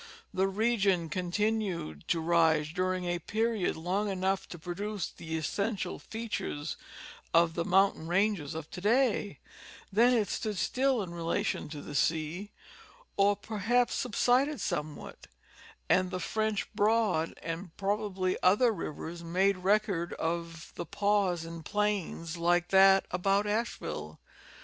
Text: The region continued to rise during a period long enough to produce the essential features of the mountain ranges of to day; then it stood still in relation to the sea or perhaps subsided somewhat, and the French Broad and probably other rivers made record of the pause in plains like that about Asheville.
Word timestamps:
The 0.33 0.47
region 0.47 1.09
continued 1.09 2.07
to 2.07 2.19
rise 2.19 2.73
during 2.73 3.05
a 3.05 3.19
period 3.19 3.75
long 3.77 4.09
enough 4.09 4.47
to 4.49 4.57
produce 4.57 5.07
the 5.11 5.37
essential 5.37 5.99
features 5.99 6.75
of 7.35 7.53
the 7.53 7.63
mountain 7.63 8.07
ranges 8.07 8.55
of 8.55 8.67
to 8.71 8.81
day; 8.81 9.37
then 9.93 10.11
it 10.15 10.27
stood 10.27 10.57
still 10.57 11.03
in 11.03 11.11
relation 11.13 11.69
to 11.69 11.83
the 11.83 11.93
sea 11.93 12.51
or 13.15 13.35
perhaps 13.35 13.93
subsided 13.93 14.59
somewhat, 14.59 15.27
and 15.87 16.09
the 16.09 16.19
French 16.19 16.73
Broad 16.73 17.37
and 17.43 17.77
probably 17.77 18.37
other 18.41 18.71
rivers 18.71 19.23
made 19.23 19.57
record 19.57 20.13
of 20.13 20.71
the 20.73 20.85
pause 20.87 21.45
in 21.45 21.61
plains 21.61 22.37
like 22.37 22.69
that 22.69 23.05
about 23.11 23.45
Asheville. 23.45 24.19